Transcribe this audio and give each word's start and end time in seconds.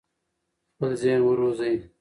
خپل 0.75 0.91
ذهن 1.01 1.19
وروزی. 1.23 1.73